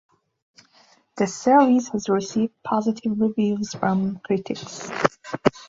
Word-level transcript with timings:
The 1.17 1.27
series 1.27 1.89
has 1.89 2.09
received 2.09 2.55
positive 2.63 3.21
reviews 3.21 3.75
from 3.75 4.17
critics. 4.25 4.89